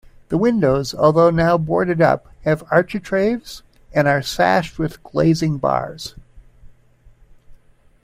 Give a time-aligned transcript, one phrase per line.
[0.29, 3.61] The windows, although now boarded up have architraves
[3.93, 6.15] and are sashed with glazing bars.